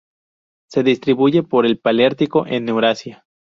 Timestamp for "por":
1.43-1.67